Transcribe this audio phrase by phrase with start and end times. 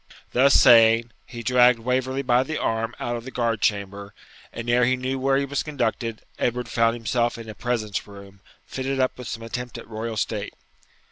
[0.31, 4.15] Thus saying, he dragged Waverley by the arm out of the guard chamber,
[4.51, 8.39] and, ere he knew where he was conducted, Edward found himself in a presence room,
[8.65, 10.55] fitted up with some attempt at royal state.